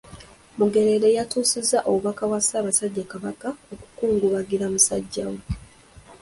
Mugerere 0.57 1.07
yatuusizza 1.17 1.77
obubaka 1.87 2.21
bwa 2.29 2.39
Ssaabasajja 2.43 3.03
Kabaka 3.11 3.47
obukungubagira 3.71 4.65
musajja 4.73 5.23
we. 5.31 5.39